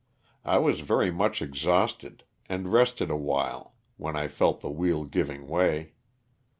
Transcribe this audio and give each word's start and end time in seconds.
I 0.43 0.57
was 0.57 0.79
very 0.79 1.11
much 1.11 1.43
exhausted, 1.43 2.23
and 2.49 2.73
rested 2.73 3.11
awhile, 3.11 3.75
when 3.97 4.15
I 4.15 4.29
felt 4.29 4.61
the 4.61 4.71
wheel 4.71 5.03
giving 5.05 5.47
way. 5.47 5.93